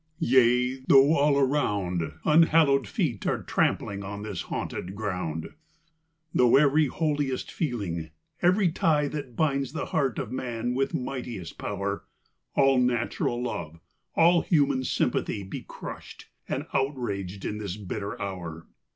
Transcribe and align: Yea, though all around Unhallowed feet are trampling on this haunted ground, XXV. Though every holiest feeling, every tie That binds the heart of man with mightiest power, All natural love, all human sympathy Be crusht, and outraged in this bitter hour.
Yea, 0.17 0.77
though 0.87 1.13
all 1.15 1.37
around 1.37 2.13
Unhallowed 2.25 2.87
feet 2.87 3.27
are 3.27 3.43
trampling 3.43 4.03
on 4.03 4.23
this 4.23 4.41
haunted 4.49 4.95
ground, 4.95 5.43
XXV. 5.49 5.53
Though 6.33 6.57
every 6.57 6.87
holiest 6.87 7.51
feeling, 7.51 8.09
every 8.41 8.71
tie 8.71 9.07
That 9.07 9.35
binds 9.35 9.73
the 9.73 9.85
heart 9.85 10.17
of 10.17 10.31
man 10.31 10.73
with 10.73 10.95
mightiest 10.95 11.59
power, 11.59 12.05
All 12.55 12.79
natural 12.79 13.43
love, 13.43 13.79
all 14.15 14.41
human 14.41 14.83
sympathy 14.83 15.43
Be 15.43 15.61
crusht, 15.61 16.31
and 16.49 16.65
outraged 16.73 17.45
in 17.45 17.59
this 17.59 17.77
bitter 17.77 18.19
hour. 18.19 18.65